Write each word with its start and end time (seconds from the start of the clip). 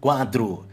quadro 0.00 0.66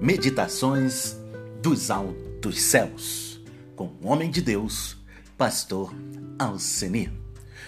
Meditações 0.00 1.16
dos 1.60 1.90
Altos 1.90 2.62
Céus, 2.62 3.40
com 3.74 3.86
o 4.00 4.06
homem 4.06 4.30
de 4.30 4.40
Deus, 4.40 4.96
Pastor 5.36 5.92
Alcenir. 6.38 7.10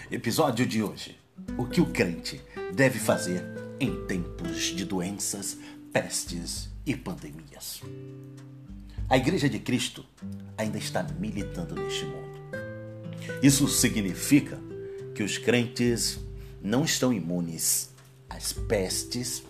Episódio 0.08 0.64
de 0.64 0.80
hoje: 0.80 1.18
O 1.56 1.66
que 1.66 1.80
o 1.80 1.86
crente 1.86 2.40
deve 2.72 2.98
fazer 3.00 3.44
em 3.80 4.06
tempos 4.06 4.66
de 4.66 4.84
doenças, 4.84 5.58
pestes 5.92 6.68
e 6.86 6.94
pandemias. 6.94 7.82
A 9.08 9.16
Igreja 9.16 9.48
de 9.48 9.58
Cristo 9.58 10.04
ainda 10.56 10.78
está 10.78 11.02
militando 11.18 11.74
neste 11.74 12.04
mundo. 12.04 12.38
Isso 13.42 13.66
significa 13.66 14.60
que 15.14 15.24
os 15.24 15.38
crentes 15.38 16.20
não 16.62 16.84
estão 16.84 17.12
imunes 17.12 17.90
às 18.28 18.52
pestes 18.52 19.42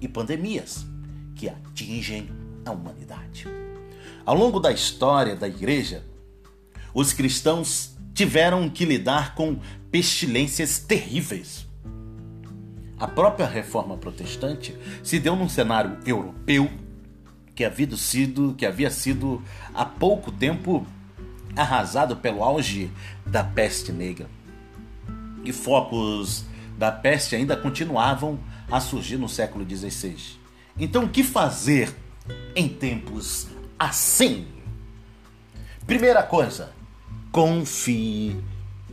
e 0.00 0.08
pandemias 0.08 0.86
que 1.34 1.48
atingem 1.48 2.28
a 2.64 2.70
humanidade. 2.70 3.46
Ao 4.24 4.34
longo 4.34 4.58
da 4.58 4.72
história 4.72 5.36
da 5.36 5.46
igreja, 5.46 6.04
os 6.92 7.12
cristãos 7.12 7.96
tiveram 8.14 8.68
que 8.68 8.84
lidar 8.84 9.34
com 9.34 9.58
pestilências 9.90 10.78
terríveis. 10.78 11.66
A 12.98 13.06
própria 13.06 13.46
reforma 13.46 13.96
protestante 13.96 14.76
se 15.02 15.20
deu 15.20 15.36
num 15.36 15.48
cenário 15.48 15.98
europeu 16.06 16.70
que 17.54 17.64
havia 17.64 17.96
sido, 17.96 18.54
que 18.54 18.66
havia 18.66 18.90
sido 18.90 19.42
há 19.74 19.84
pouco 19.84 20.32
tempo 20.32 20.86
arrasado 21.54 22.16
pelo 22.16 22.42
auge 22.42 22.90
da 23.24 23.44
peste 23.44 23.92
negra. 23.92 24.28
E 25.44 25.52
focos 25.52 26.44
da 26.76 26.90
peste 26.90 27.36
ainda 27.36 27.56
continuavam 27.56 28.38
a 28.70 28.80
surgir 28.80 29.16
no 29.16 29.28
século 29.28 29.64
XVI. 29.68 30.16
Então, 30.78 31.04
o 31.04 31.08
que 31.08 31.22
fazer 31.22 31.94
em 32.54 32.68
tempos 32.68 33.46
assim? 33.78 34.46
Primeira 35.86 36.22
coisa, 36.22 36.72
confie 37.30 38.36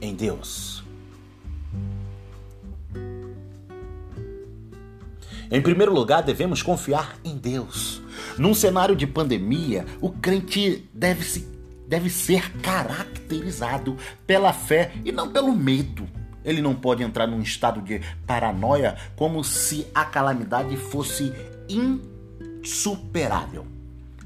em 0.02 0.14
Deus. 0.14 0.84
Em 5.50 5.62
primeiro 5.62 5.94
lugar, 5.94 6.24
devemos 6.24 6.64
confiar 6.64 7.18
em 7.24 7.38
Deus. 7.38 8.02
Num 8.38 8.54
cenário 8.54 8.96
de 8.96 9.06
pandemia, 9.06 9.86
o 10.02 10.10
crente 10.10 10.90
deve, 10.94 11.24
se, 11.24 11.48
deve 11.88 12.10
ser 12.10 12.52
caracterizado 12.58 13.98
pela 14.26 14.52
fé 14.52 14.94
e 15.06 15.12
não 15.12 15.32
pelo 15.32 15.56
medo. 15.56 16.08
Ele 16.44 16.62
não 16.62 16.76
pode 16.76 17.04
entrar 17.04 17.28
num 17.28 17.42
estado 17.42 17.82
de 17.82 18.02
paranoia 18.26 18.98
como 19.16 19.44
se 19.44 19.88
a 19.94 20.06
calamidade 20.06 20.76
fosse 20.78 21.34
insuperável. 21.70 23.66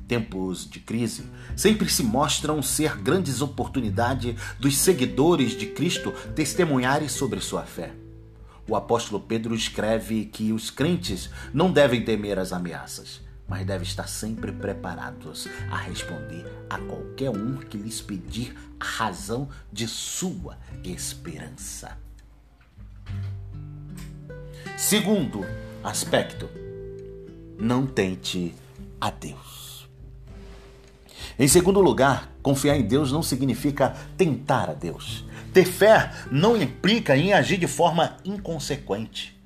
Tempos 0.08 0.70
de 0.70 0.80
crise 0.80 1.26
sempre 1.56 1.90
se 1.90 2.02
mostram 2.02 2.62
ser 2.64 2.98
grandes 2.98 3.42
oportunidades 3.42 4.36
dos 4.58 4.78
seguidores 4.78 5.52
de 5.52 5.66
Cristo 5.68 6.12
testemunharem 6.34 7.10
sobre 7.10 7.42
sua 7.42 7.64
fé. 7.64 7.92
O 8.70 8.76
apóstolo 8.76 9.20
Pedro 9.20 9.54
escreve 9.54 10.26
que 10.26 10.52
os 10.52 10.70
crentes 10.70 11.30
não 11.54 11.72
devem 11.72 12.04
temer 12.04 12.40
as 12.40 12.54
ameaças, 12.54 13.22
mas 13.48 13.66
devem 13.66 13.88
estar 13.88 14.08
sempre 14.08 14.52
preparados 14.52 15.48
a 15.72 15.78
responder 15.78 16.46
a 16.70 16.78
qualquer 16.78 17.30
um 17.30 17.58
que 17.58 17.78
lhes 17.78 18.02
pedir 18.02 18.56
a 18.80 18.86
razão 18.86 19.50
de 19.72 19.88
sua 19.88 20.58
esperança. 20.84 22.07
Segundo 24.78 25.44
aspecto, 25.84 26.48
não 27.58 27.88
tente 27.88 28.54
a 29.02 29.10
Deus. 29.10 29.90
Em 31.40 31.48
segundo 31.48 31.82
lugar, 31.82 32.32
confiar 32.44 32.78
em 32.78 32.84
Deus 32.84 33.12
não 33.12 33.24
significa 33.24 33.96
tentar 34.16 34.70
a 34.70 34.74
Deus. 34.76 35.26
Ter 35.52 35.66
fé 35.66 36.12
não 36.30 36.56
implica 36.56 37.18
em 37.18 37.34
agir 37.34 37.58
de 37.58 37.66
forma 37.66 38.18
inconsequente. 38.24 39.37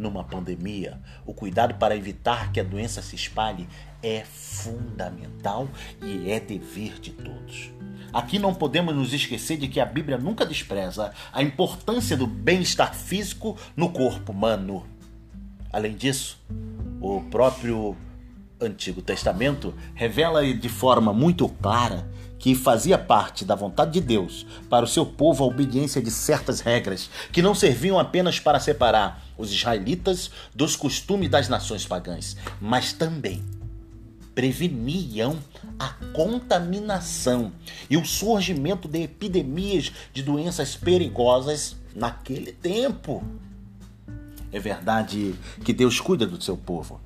Numa 0.00 0.24
pandemia, 0.24 0.98
o 1.26 1.34
cuidado 1.34 1.74
para 1.74 1.94
evitar 1.94 2.50
que 2.52 2.58
a 2.58 2.64
doença 2.64 3.02
se 3.02 3.14
espalhe 3.14 3.68
é 4.02 4.24
fundamental 4.24 5.68
e 6.02 6.30
é 6.30 6.40
dever 6.40 6.98
de 6.98 7.10
todos. 7.10 7.70
Aqui 8.10 8.38
não 8.38 8.54
podemos 8.54 8.94
nos 8.94 9.12
esquecer 9.12 9.58
de 9.58 9.68
que 9.68 9.78
a 9.78 9.84
Bíblia 9.84 10.16
nunca 10.16 10.46
despreza 10.46 11.12
a 11.30 11.42
importância 11.42 12.16
do 12.16 12.26
bem-estar 12.26 12.94
físico 12.94 13.58
no 13.76 13.90
corpo 13.90 14.32
humano. 14.32 14.86
Além 15.70 15.94
disso, 15.94 16.42
o 16.98 17.20
próprio 17.30 17.94
Antigo 18.58 19.02
Testamento 19.02 19.74
revela 19.94 20.42
de 20.50 20.68
forma 20.70 21.12
muito 21.12 21.46
clara 21.46 22.08
que 22.40 22.54
fazia 22.54 22.98
parte 22.98 23.44
da 23.44 23.54
vontade 23.54 23.92
de 23.92 24.00
Deus 24.00 24.46
para 24.68 24.84
o 24.84 24.88
seu 24.88 25.04
povo 25.04 25.44
a 25.44 25.46
obediência 25.46 26.02
de 26.02 26.10
certas 26.10 26.60
regras 26.60 27.10
que 27.30 27.42
não 27.42 27.54
serviam 27.54 27.98
apenas 27.98 28.40
para 28.40 28.58
separar 28.58 29.22
os 29.36 29.52
israelitas 29.52 30.30
dos 30.54 30.74
costumes 30.74 31.28
das 31.28 31.48
nações 31.48 31.86
pagãs, 31.86 32.36
mas 32.60 32.94
também 32.94 33.44
preveniam 34.34 35.38
a 35.78 35.88
contaminação 36.14 37.52
e 37.90 37.96
o 37.96 38.06
surgimento 38.06 38.88
de 38.88 39.02
epidemias 39.02 39.92
de 40.12 40.22
doenças 40.22 40.74
perigosas 40.74 41.76
naquele 41.94 42.52
tempo. 42.52 43.22
É 44.50 44.58
verdade 44.58 45.34
que 45.62 45.74
Deus 45.74 46.00
cuida 46.00 46.26
do 46.26 46.42
seu 46.42 46.56
povo, 46.56 47.00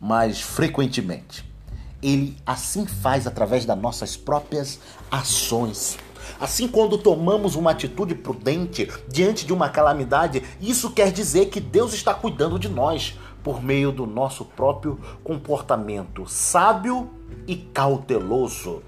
mas 0.00 0.40
frequentemente 0.40 1.44
ele 2.02 2.36
assim 2.46 2.86
faz 2.86 3.26
através 3.26 3.64
das 3.64 3.78
nossas 3.78 4.16
próprias 4.16 4.78
ações. 5.10 5.98
Assim, 6.40 6.68
quando 6.68 6.98
tomamos 6.98 7.56
uma 7.56 7.70
atitude 7.70 8.14
prudente 8.14 8.88
diante 9.08 9.46
de 9.46 9.52
uma 9.52 9.68
calamidade, 9.68 10.42
isso 10.60 10.90
quer 10.90 11.10
dizer 11.10 11.46
que 11.46 11.60
Deus 11.60 11.92
está 11.92 12.14
cuidando 12.14 12.58
de 12.58 12.68
nós 12.68 13.16
por 13.42 13.62
meio 13.62 13.90
do 13.90 14.06
nosso 14.06 14.44
próprio 14.44 15.00
comportamento 15.24 16.26
sábio 16.26 17.10
e 17.46 17.56
cauteloso. 17.56 18.82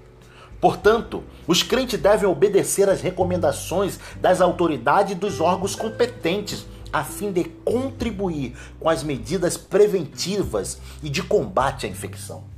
Portanto, 0.59 1.23
os 1.47 1.63
crentes 1.63 1.99
devem 1.99 2.29
obedecer 2.29 2.87
às 2.87 3.01
recomendações 3.01 3.99
das 4.21 4.39
autoridades 4.39 5.13
e 5.13 5.15
dos 5.15 5.41
órgãos 5.41 5.75
competentes, 5.75 6.67
a 6.93 7.03
fim 7.03 7.31
de 7.31 7.45
contribuir 7.45 8.55
com 8.79 8.87
as 8.87 9.01
medidas 9.01 9.57
preventivas 9.57 10.79
e 11.01 11.09
de 11.09 11.23
combate 11.23 11.87
à 11.87 11.89
infecção. 11.89 12.50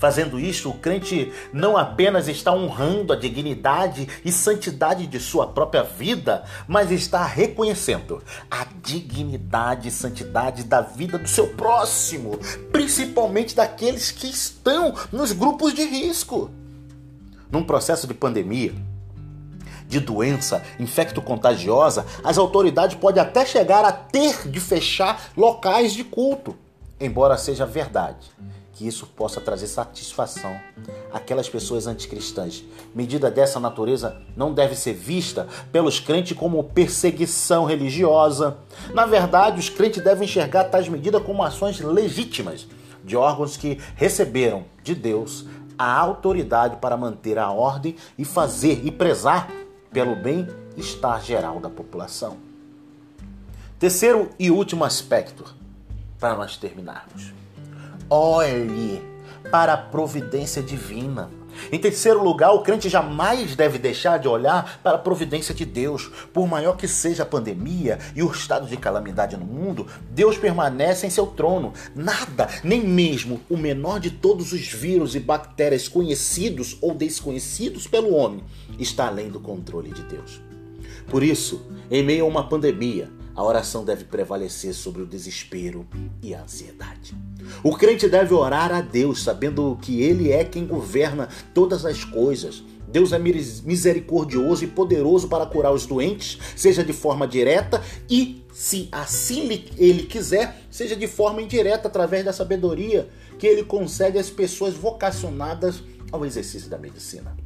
Fazendo 0.00 0.40
isso, 0.40 0.70
o 0.70 0.78
crente 0.78 1.30
não 1.52 1.76
apenas 1.76 2.26
está 2.26 2.50
honrando 2.50 3.12
a 3.12 3.16
dignidade 3.16 4.08
e 4.24 4.32
santidade 4.32 5.06
de 5.06 5.20
sua 5.20 5.48
própria 5.48 5.82
vida, 5.82 6.42
mas 6.66 6.90
está 6.90 7.22
reconhecendo 7.22 8.22
a 8.50 8.66
dignidade 8.82 9.88
e 9.88 9.90
santidade 9.90 10.64
da 10.64 10.80
vida 10.80 11.18
do 11.18 11.28
seu 11.28 11.48
próximo, 11.48 12.40
principalmente 12.72 13.54
daqueles 13.54 14.10
que 14.10 14.26
estão 14.26 14.94
nos 15.12 15.32
grupos 15.32 15.74
de 15.74 15.84
risco. 15.84 16.50
Num 17.50 17.62
processo 17.62 18.06
de 18.06 18.14
pandemia, 18.14 18.72
de 19.86 20.00
doença 20.00 20.62
infecto-contagiosa, 20.78 22.06
as 22.24 22.38
autoridades 22.38 22.96
podem 22.96 23.22
até 23.22 23.44
chegar 23.44 23.84
a 23.84 23.92
ter 23.92 24.48
de 24.48 24.60
fechar 24.60 25.30
locais 25.36 25.92
de 25.92 26.04
culto, 26.04 26.56
embora 26.98 27.36
seja 27.36 27.66
verdade 27.66 28.30
que 28.80 28.88
isso 28.88 29.06
possa 29.08 29.42
trazer 29.42 29.66
satisfação 29.66 30.58
àquelas 31.12 31.50
pessoas 31.50 31.86
anticristãs. 31.86 32.64
Medida 32.94 33.30
dessa 33.30 33.60
natureza 33.60 34.22
não 34.34 34.54
deve 34.54 34.74
ser 34.74 34.94
vista 34.94 35.46
pelos 35.70 36.00
crentes 36.00 36.34
como 36.34 36.64
perseguição 36.64 37.66
religiosa. 37.66 38.56
Na 38.94 39.04
verdade, 39.04 39.60
os 39.60 39.68
crentes 39.68 40.02
devem 40.02 40.24
enxergar 40.24 40.64
tais 40.64 40.88
medidas 40.88 41.22
como 41.22 41.42
ações 41.42 41.78
legítimas 41.78 42.66
de 43.04 43.18
órgãos 43.18 43.54
que 43.54 43.78
receberam 43.96 44.64
de 44.82 44.94
Deus 44.94 45.44
a 45.78 45.98
autoridade 46.00 46.76
para 46.76 46.96
manter 46.96 47.38
a 47.38 47.50
ordem 47.50 47.96
e 48.16 48.24
fazer 48.24 48.80
e 48.82 48.90
prezar 48.90 49.50
pelo 49.92 50.16
bem-estar 50.16 51.22
geral 51.22 51.60
da 51.60 51.68
população. 51.68 52.38
Terceiro 53.78 54.30
e 54.38 54.50
último 54.50 54.84
aspecto, 54.84 55.44
para 56.18 56.34
nós 56.34 56.56
terminarmos 56.56 57.40
olhe 58.10 59.00
para 59.50 59.74
a 59.74 59.78
providência 59.78 60.60
divina. 60.62 61.30
Em 61.70 61.78
terceiro 61.78 62.22
lugar, 62.22 62.52
o 62.52 62.62
crente 62.62 62.88
jamais 62.88 63.54
deve 63.54 63.78
deixar 63.78 64.18
de 64.18 64.28
olhar 64.28 64.80
para 64.82 64.96
a 64.96 65.00
providência 65.00 65.54
de 65.54 65.64
Deus. 65.64 66.10
Por 66.32 66.46
maior 66.46 66.76
que 66.76 66.88
seja 66.88 67.22
a 67.22 67.26
pandemia 67.26 67.98
e 68.14 68.22
o 68.22 68.30
estado 68.30 68.66
de 68.66 68.76
calamidade 68.76 69.36
no 69.36 69.44
mundo, 69.44 69.86
Deus 70.10 70.38
permanece 70.38 71.06
em 71.06 71.10
seu 71.10 71.26
trono. 71.26 71.72
Nada, 71.94 72.48
nem 72.64 72.82
mesmo 72.82 73.40
o 73.48 73.56
menor 73.56 74.00
de 74.00 74.10
todos 74.10 74.52
os 74.52 74.68
vírus 74.68 75.14
e 75.14 75.20
bactérias 75.20 75.88
conhecidos 75.88 76.78
ou 76.80 76.94
desconhecidos 76.94 77.86
pelo 77.86 78.14
homem, 78.14 78.42
está 78.78 79.06
além 79.06 79.28
do 79.28 79.40
controle 79.40 79.90
de 79.90 80.02
Deus. 80.02 80.40
Por 81.08 81.22
isso, 81.22 81.66
em 81.90 82.02
meio 82.02 82.24
a 82.24 82.28
uma 82.28 82.48
pandemia, 82.48 83.10
A 83.34 83.44
oração 83.44 83.84
deve 83.84 84.04
prevalecer 84.04 84.74
sobre 84.74 85.02
o 85.02 85.06
desespero 85.06 85.86
e 86.22 86.34
a 86.34 86.42
ansiedade. 86.42 87.14
O 87.62 87.76
crente 87.76 88.08
deve 88.08 88.34
orar 88.34 88.72
a 88.72 88.80
Deus, 88.80 89.22
sabendo 89.22 89.78
que 89.80 90.02
Ele 90.02 90.30
é 90.30 90.44
quem 90.44 90.66
governa 90.66 91.28
todas 91.54 91.84
as 91.84 92.04
coisas. 92.04 92.62
Deus 92.88 93.12
é 93.12 93.18
misericordioso 93.18 94.64
e 94.64 94.66
poderoso 94.66 95.28
para 95.28 95.46
curar 95.46 95.72
os 95.72 95.86
doentes, 95.86 96.38
seja 96.56 96.82
de 96.82 96.92
forma 96.92 97.26
direta 97.26 97.80
e, 98.08 98.44
se 98.52 98.88
assim 98.90 99.64
Ele 99.76 100.02
quiser, 100.04 100.62
seja 100.70 100.96
de 100.96 101.06
forma 101.06 101.40
indireta, 101.40 101.86
através 101.86 102.24
da 102.24 102.32
sabedoria 102.32 103.08
que 103.38 103.46
Ele 103.46 103.62
concede 103.62 104.18
às 104.18 104.28
pessoas 104.28 104.74
vocacionadas 104.74 105.82
ao 106.10 106.26
exercício 106.26 106.68
da 106.68 106.76
medicina. 106.76 107.36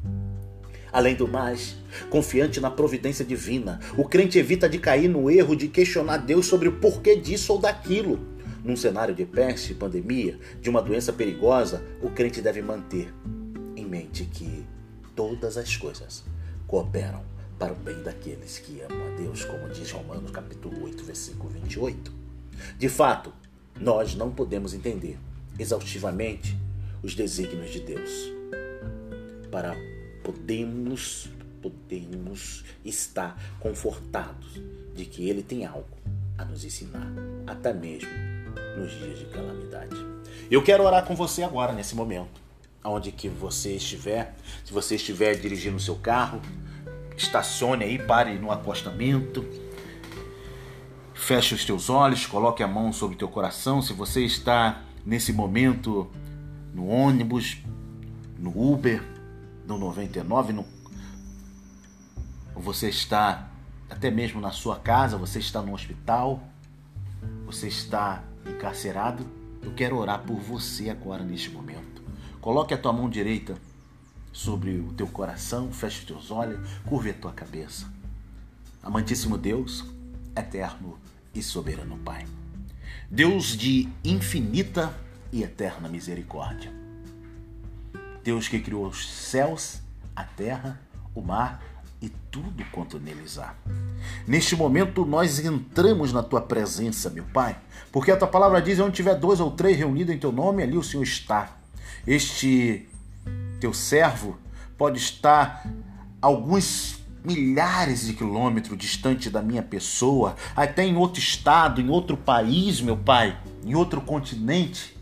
Além 0.95 1.17
do 1.17 1.27
mais, 1.27 1.75
confiante 2.09 2.61
na 2.61 2.71
providência 2.71 3.25
divina, 3.25 3.81
o 3.99 4.05
crente 4.05 4.39
evita 4.39 4.69
de 4.69 4.79
cair 4.79 5.09
no 5.09 5.29
erro 5.29 5.57
de 5.57 5.67
questionar 5.67 6.19
Deus 6.19 6.47
sobre 6.47 6.69
o 6.69 6.79
porquê 6.79 7.17
disso 7.17 7.53
ou 7.53 7.59
daquilo. 7.59 8.21
Num 8.63 8.77
cenário 8.77 9.13
de 9.13 9.25
peste, 9.25 9.75
pandemia, 9.75 10.39
de 10.63 10.71
uma 10.71 10.81
doença 10.81 11.13
perigosa, 11.13 11.85
o 12.01 12.11
crente 12.11 12.41
deve 12.41 12.63
manter 12.63 13.13
em 13.75 13.85
mente 13.85 14.25
que 14.25 14.65
todas 15.17 15.57
as 15.57 15.77
coisas 15.77 16.23
cooperam 16.65 17.25
para 17.59 17.73
o 17.73 17.77
bem 17.77 18.01
daqueles 18.05 18.61
que 18.61 18.81
amam 18.83 19.09
a 19.09 19.17
Deus, 19.17 19.45
como 19.45 19.69
diz 19.71 19.91
Romanos 19.91 20.31
capítulo 20.31 20.85
8, 20.85 21.03
versículo 21.03 21.51
28. 21.51 22.13
De 22.79 22.89
fato, 22.89 23.33
nós 23.81 24.15
não 24.15 24.31
podemos 24.31 24.73
entender 24.73 25.19
exaustivamente 25.59 26.57
os 27.03 27.17
desígnios 27.17 27.73
de 27.73 27.81
Deus 27.81 28.33
para 29.51 29.75
podemos 30.25 31.29
podemos 31.63 32.63
estar 32.85 33.41
confortados 33.59 34.61
de 34.95 35.07
que 35.07 35.31
ele 35.31 35.43
tem 35.43 35.65
algo 35.65 35.97
a 36.37 36.45
nos 36.45 36.63
ensinar, 36.63 37.11
até 37.47 37.73
mesmo 37.73 38.11
nos 38.77 38.93
dias 38.93 39.19
de 39.19 39.25
calamidade. 39.27 39.97
Eu 40.51 40.63
quero 40.63 40.85
orar 40.85 41.07
com 41.07 41.17
você 41.17 41.43
agora 41.43 41.73
nesse 41.73 41.95
momento, 41.95 42.43
onde 42.85 43.11
que 43.11 43.31
você 43.31 43.77
estiver, 43.77 44.37
se 44.63 44.75
você 44.75 44.97
estiver 44.97 45.37
dirigindo 45.37 45.77
o 45.77 45.81
seu 45.81 45.97
carro, 45.97 46.43
estacione 47.17 47.85
aí, 47.85 47.99
pare 47.99 48.39
no 48.39 48.51
acostamento. 48.51 49.43
Feche 51.15 51.55
os 51.55 51.65
teus 51.65 51.89
olhos, 51.89 52.27
coloque 52.27 52.63
a 52.63 52.69
mão 52.69 52.93
sobre 52.93 53.17
o 53.17 53.19
teu 53.19 53.29
coração. 53.29 53.81
Se 53.81 53.95
você 53.95 54.23
está 54.23 54.83
nesse 55.07 55.33
momento 55.33 56.11
no 56.75 56.89
ônibus, 56.89 57.57
no 58.39 58.51
Uber, 58.51 59.14
no 59.67 59.79
99, 59.79 60.53
no... 60.53 60.65
você 62.55 62.89
está 62.89 63.51
até 63.89 64.11
mesmo 64.11 64.41
na 64.41 64.51
sua 64.51 64.79
casa, 64.79 65.17
você 65.17 65.39
está 65.39 65.63
no 65.63 65.73
hospital, 65.73 66.43
você 67.47 67.69
está 67.69 68.23
encarcerado. 68.47 69.27
Eu 69.63 69.73
quero 69.73 69.97
orar 69.97 70.23
por 70.23 70.37
você 70.37 70.91
agora 70.91 71.25
neste 71.25 71.51
momento. 71.51 72.03
Coloque 72.41 72.75
a 72.75 72.79
tua 72.79 72.93
mão 72.93 73.09
direita 73.09 73.57
sobre 74.33 74.79
o 74.79 74.93
teu 74.93 75.07
coração, 75.07 75.73
feche 75.73 76.01
os 76.01 76.05
teus 76.05 76.31
olhos, 76.31 76.61
curve 76.85 77.11
a 77.11 77.15
tua 77.15 77.33
cabeça. 77.33 77.91
Amantíssimo 78.83 79.39
Deus, 79.39 79.85
eterno 80.37 80.99
e 81.35 81.43
soberano 81.43 81.97
Pai. 81.99 82.27
Deus 83.11 83.57
de 83.57 83.89
infinita 84.05 84.95
e 85.33 85.43
eterna 85.43 85.89
misericórdia. 85.89 86.84
Deus 88.25 88.49
que 88.49 88.59
criou 88.59 88.87
os 88.87 89.07
céus, 89.07 89.83
a 90.17 90.25
terra, 90.25 90.81
o 91.15 91.21
mar 91.21 91.63
e 92.01 92.09
tudo 92.31 92.65
quanto 92.73 92.99
neles 92.99 93.39
há. 93.39 93.55
Neste 94.27 94.57
momento 94.57 95.05
nós 95.05 95.39
entramos 95.39 96.11
na 96.11 96.23
tua 96.23 96.41
presença, 96.41 97.11
meu 97.11 97.25
Pai, 97.25 97.57
porque 97.93 98.11
a 98.11 98.17
tua 98.17 98.27
palavra 98.27 98.63
diz: 98.63 98.81
onde 98.81 98.97
tiver 98.97 99.15
dois 99.15 99.41
ou 99.41 99.51
três 99.51 99.77
reunidos 99.77 100.15
em 100.15 100.19
teu 100.19 100.33
nome, 100.33 100.63
ali 100.63 100.77
o 100.77 100.83
Senhor 100.83 101.03
está. 101.03 101.57
Este 102.07 102.89
teu 103.61 103.75
servo 103.75 104.39
pode 104.79 104.99
estar 104.99 105.67
alguns 106.21 106.99
milhares 107.23 108.07
de 108.07 108.15
quilômetros 108.15 108.77
distante 108.77 109.29
da 109.29 109.43
minha 109.43 109.63
pessoa, 109.63 110.35
até 110.57 110.83
em 110.85 110.97
outro 110.97 111.21
estado, 111.21 111.81
em 111.81 111.91
outro 111.91 112.17
país, 112.17 112.81
meu 112.81 112.97
Pai, 112.97 113.39
em 113.65 113.75
outro 113.75 114.01
continente, 114.01 114.97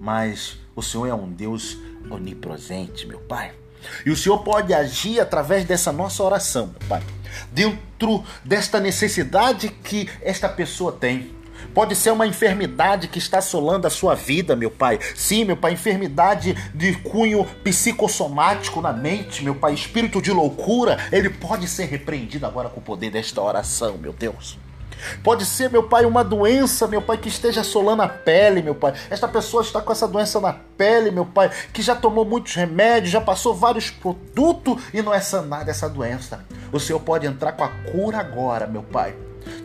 mas 0.00 0.58
o 0.80 0.82
Senhor 0.82 1.06
é 1.06 1.14
um 1.14 1.30
Deus 1.30 1.78
onipresente, 2.10 3.06
meu 3.06 3.20
Pai. 3.20 3.52
E 4.04 4.10
o 4.10 4.16
Senhor 4.16 4.38
pode 4.38 4.74
agir 4.74 5.20
através 5.20 5.64
dessa 5.64 5.92
nossa 5.92 6.22
oração, 6.22 6.74
meu 6.78 6.88
Pai. 6.88 7.02
Dentro 7.52 8.24
desta 8.44 8.80
necessidade 8.80 9.68
que 9.68 10.08
esta 10.22 10.48
pessoa 10.48 10.90
tem. 10.92 11.38
Pode 11.74 11.94
ser 11.94 12.10
uma 12.10 12.26
enfermidade 12.26 13.06
que 13.08 13.18
está 13.18 13.38
assolando 13.38 13.86
a 13.86 13.90
sua 13.90 14.14
vida, 14.14 14.56
meu 14.56 14.70
Pai. 14.70 14.98
Sim, 15.14 15.44
meu 15.44 15.56
Pai, 15.56 15.74
enfermidade 15.74 16.54
de 16.74 16.94
cunho 16.94 17.44
psicossomático 17.62 18.80
na 18.80 18.92
mente, 18.92 19.44
meu 19.44 19.54
Pai. 19.54 19.74
Espírito 19.74 20.20
de 20.20 20.32
loucura, 20.32 20.98
ele 21.12 21.28
pode 21.28 21.68
ser 21.68 21.84
repreendido 21.84 22.46
agora 22.46 22.70
com 22.70 22.80
o 22.80 22.82
poder 22.82 23.10
desta 23.10 23.40
oração, 23.40 23.98
meu 23.98 24.12
Deus. 24.12 24.58
Pode 25.22 25.44
ser, 25.44 25.70
meu 25.70 25.84
pai, 25.84 26.04
uma 26.04 26.22
doença, 26.24 26.86
meu 26.86 27.02
pai, 27.02 27.18
que 27.18 27.28
esteja 27.28 27.60
assolando 27.60 28.02
a 28.02 28.08
pele, 28.08 28.62
meu 28.62 28.74
pai. 28.74 28.94
Esta 29.10 29.28
pessoa 29.28 29.62
está 29.62 29.80
com 29.80 29.92
essa 29.92 30.08
doença 30.08 30.40
na 30.40 30.52
pele, 30.52 31.10
meu 31.10 31.26
pai, 31.26 31.50
que 31.72 31.82
já 31.82 31.94
tomou 31.94 32.24
muitos 32.24 32.54
remédios, 32.54 33.10
já 33.10 33.20
passou 33.20 33.54
vários 33.54 33.90
produtos 33.90 34.82
e 34.92 35.02
não 35.02 35.12
é 35.12 35.20
sanada 35.20 35.70
essa 35.70 35.88
doença. 35.88 36.44
O 36.72 36.78
Senhor 36.78 37.00
pode 37.00 37.26
entrar 37.26 37.52
com 37.52 37.64
a 37.64 37.68
cura 37.68 38.18
agora, 38.18 38.66
meu 38.66 38.82
pai. 38.82 39.14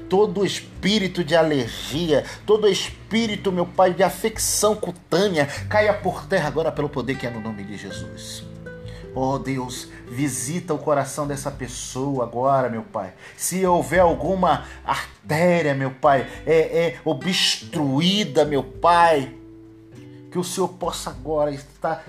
Todo 0.10 0.46
espírito 0.46 1.24
de 1.24 1.36
alergia, 1.36 2.24
todo 2.46 2.68
espírito, 2.68 3.52
meu 3.52 3.66
pai, 3.66 3.94
de 3.94 4.04
afecção 4.04 4.76
cutânea, 4.76 5.48
caia 5.70 5.94
por 5.94 6.26
terra 6.26 6.48
agora 6.48 6.72
pelo 6.72 6.90
poder 6.90 7.16
que 7.16 7.28
é 7.28 7.30
no 7.30 7.42
nome 7.42 7.64
de 7.64 7.76
Jesus. 7.76 8.44
Oh 9.14 9.40
Deus, 9.40 9.88
visita 10.08 10.74
o 10.74 10.78
coração 10.78 11.28
dessa 11.28 11.52
pessoa 11.52 12.24
agora, 12.24 12.70
meu 12.70 12.84
Pai. 12.84 13.14
Se 13.36 13.66
houver 13.66 14.00
alguma 14.00 14.66
artéria, 14.86 15.74
meu 15.74 15.92
Pai, 15.92 16.28
é, 16.46 16.88
é 16.88 17.00
obstruída, 17.04 18.46
meu 18.46 18.64
Pai, 18.64 19.34
que 20.32 20.40
o 20.40 20.44
Senhor 20.44 20.68
possa 20.68 21.12
agora 21.12 21.50
estar 21.52 22.04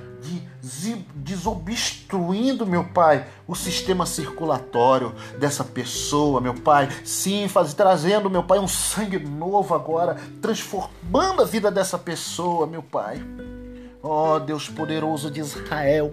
desobstruindo, 1.14 2.66
meu 2.66 2.82
Pai, 2.82 3.24
o 3.46 3.54
sistema 3.54 4.04
circulatório 4.04 5.14
dessa 5.38 5.62
pessoa, 5.62 6.40
meu 6.40 6.54
Pai. 6.54 6.88
Sim, 7.04 7.46
faz, 7.46 7.72
trazendo, 7.72 8.28
meu 8.28 8.42
Pai, 8.42 8.58
um 8.58 8.66
sangue 8.66 9.18
novo 9.18 9.74
agora, 9.74 10.16
transformando 10.42 11.42
a 11.42 11.44
vida 11.44 11.70
dessa 11.70 11.96
pessoa, 11.96 12.66
meu 12.66 12.82
Pai. 12.82 13.22
Ó 14.02 14.34
oh, 14.34 14.40
Deus 14.40 14.68
poderoso 14.68 15.30
de 15.30 15.40
Israel. 15.40 16.10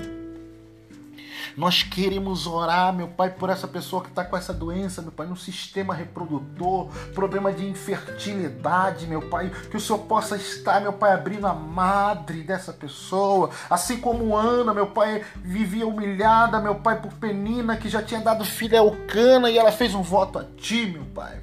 Nós 1.56 1.84
queremos 1.84 2.48
orar, 2.48 2.94
meu 2.94 3.08
Pai, 3.08 3.30
por 3.30 3.50
essa 3.50 3.68
pessoa 3.68 4.02
que 4.02 4.10
está 4.10 4.26
com 4.26 4.36
essa 4.36 4.54
doença, 4.54 5.02
meu 5.02 5.12
Pai, 5.12 5.28
no 5.28 5.36
sistema 5.36 5.94
reprodutor, 5.94 6.88
problema 7.14 7.52
de 7.52 7.66
infertilidade, 7.66 9.06
meu 9.06 9.30
Pai, 9.30 9.52
que 9.70 9.78
o 9.78 9.80
Senhor 9.80 10.00
possa 10.00 10.36
estar, 10.36 10.82
meu 10.82 10.94
Pai, 10.94 11.14
abrindo 11.14 11.46
a 11.46 11.54
madre 11.54 12.42
dessa 12.42 12.74
pessoa, 12.74 13.52
assim 13.70 14.00
como 14.00 14.36
Ana, 14.36 14.74
meu 14.74 14.88
Pai, 14.88 15.24
vivia 15.36 15.88
humilhada, 15.88 16.60
meu 16.60 16.76
Pai, 16.76 17.00
por 17.00 17.14
Penina, 17.14 17.78
que 17.78 17.90
já 17.90 18.02
tinha 18.02 18.22
dado 18.22 18.44
filho 18.44 18.76
a 18.76 18.84
Eucana 18.84 19.50
e 19.50 19.58
ela 19.58 19.72
fez 19.72 19.94
um 19.94 20.02
voto 20.02 20.40
a 20.40 20.46
Ti, 20.58 20.88
meu 20.88 21.06
Pai. 21.06 21.42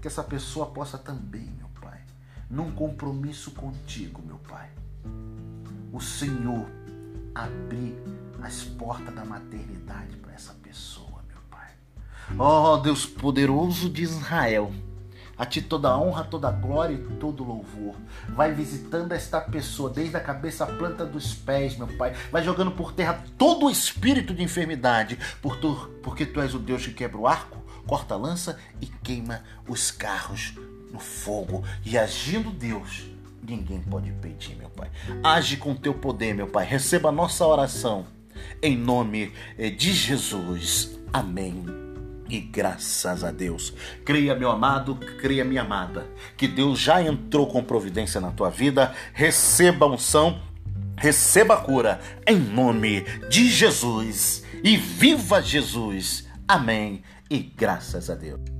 Que 0.00 0.06
essa 0.06 0.22
pessoa 0.22 0.66
possa 0.66 0.96
também, 0.96 1.52
meu 1.56 1.68
Pai, 1.80 1.98
num 2.48 2.70
compromisso 2.70 3.50
contigo, 3.50 4.22
meu 4.24 4.38
Pai, 4.48 4.68
o 5.92 6.00
Senhor 6.00 6.66
abrir 7.34 7.96
as 8.46 8.62
portas 8.62 9.12
da 9.12 9.24
maternidade 9.24 10.16
para 10.18 10.32
essa 10.32 10.54
pessoa, 10.54 11.20
meu 11.28 11.40
Pai. 11.50 11.72
Oh, 12.38 12.76
Deus 12.76 13.04
poderoso 13.04 13.90
de 13.90 14.04
Israel. 14.04 14.72
A 15.36 15.44
ti 15.44 15.60
toda 15.60 15.98
honra, 15.98 16.22
toda 16.22 16.50
glória 16.52 16.94
e 16.94 17.16
todo 17.16 17.42
louvor. 17.42 17.96
Vai 18.28 18.52
visitando 18.52 19.10
esta 19.10 19.40
pessoa, 19.40 19.90
desde 19.90 20.16
a 20.16 20.20
cabeça 20.20 20.62
à 20.62 20.66
planta 20.68 21.04
dos 21.04 21.34
pés, 21.34 21.76
meu 21.76 21.88
Pai. 21.98 22.14
Vai 22.30 22.44
jogando 22.44 22.70
por 22.70 22.92
terra 22.92 23.22
todo 23.36 23.66
o 23.66 23.70
espírito 23.70 24.32
de 24.32 24.44
enfermidade, 24.44 25.18
por 25.42 25.56
tu, 25.56 25.90
porque 26.00 26.24
tu 26.24 26.40
és 26.40 26.54
o 26.54 26.60
Deus 26.60 26.86
que 26.86 26.94
quebra 26.94 27.18
o 27.18 27.26
arco, 27.26 27.58
corta 27.84 28.14
a 28.14 28.16
lança 28.16 28.58
e 28.80 28.86
queima 28.86 29.42
os 29.68 29.90
carros 29.90 30.54
no 30.92 31.00
fogo. 31.00 31.64
E 31.84 31.98
agindo 31.98 32.50
Deus, 32.52 33.10
ninguém 33.42 33.82
pode 33.82 34.08
impedir, 34.08 34.54
meu 34.54 34.70
Pai. 34.70 34.88
Age 35.24 35.56
com 35.56 35.74
teu 35.74 35.92
poder, 35.92 36.32
meu 36.32 36.46
Pai. 36.46 36.64
Receba 36.64 37.08
a 37.08 37.12
nossa 37.12 37.44
oração. 37.44 38.15
Em 38.62 38.76
nome 38.76 39.32
eh, 39.58 39.70
de 39.70 39.92
Jesus. 39.92 40.98
Amém. 41.12 41.64
E 42.28 42.40
graças 42.40 43.22
a 43.22 43.30
Deus. 43.30 43.72
Creia, 44.04 44.34
meu 44.34 44.50
amado, 44.50 44.96
creia, 45.20 45.44
minha 45.44 45.62
amada, 45.62 46.06
que 46.36 46.48
Deus 46.48 46.78
já 46.78 47.00
entrou 47.00 47.46
com 47.46 47.62
providência 47.62 48.20
na 48.20 48.32
tua 48.32 48.50
vida. 48.50 48.94
Receba 49.12 49.86
a 49.86 49.88
unção, 49.88 50.40
receba 50.96 51.54
a 51.54 51.58
cura, 51.58 52.00
em 52.26 52.36
nome 52.36 53.02
de 53.28 53.48
Jesus. 53.48 54.44
E 54.64 54.76
viva 54.76 55.40
Jesus. 55.40 56.26
Amém. 56.48 57.02
E 57.30 57.38
graças 57.38 58.10
a 58.10 58.14
Deus. 58.14 58.55